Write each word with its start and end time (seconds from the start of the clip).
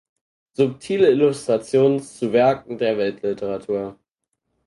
Subtile 0.53 1.11
Illustrationen 1.11 1.99
zu 1.99 2.33
Werken 2.33 2.79
der 2.79 2.97
Weltliteratur. 2.97 3.99